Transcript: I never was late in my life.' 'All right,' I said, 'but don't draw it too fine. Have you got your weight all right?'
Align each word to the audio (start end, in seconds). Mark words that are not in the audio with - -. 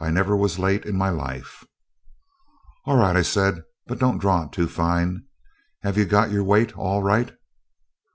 I 0.00 0.08
never 0.10 0.34
was 0.34 0.58
late 0.58 0.86
in 0.86 0.96
my 0.96 1.10
life.' 1.10 1.62
'All 2.86 2.96
right,' 2.96 3.16
I 3.18 3.20
said, 3.20 3.64
'but 3.86 3.98
don't 3.98 4.16
draw 4.16 4.44
it 4.46 4.50
too 4.52 4.66
fine. 4.66 5.24
Have 5.82 5.98
you 5.98 6.06
got 6.06 6.30
your 6.30 6.42
weight 6.42 6.78
all 6.78 7.02
right?' 7.02 7.36